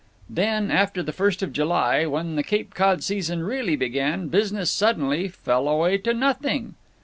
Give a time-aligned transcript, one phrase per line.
[0.31, 5.27] Then, after the first of July, when the Cape Cod season really began, business suddenly
[5.27, 6.73] fell away to nothing.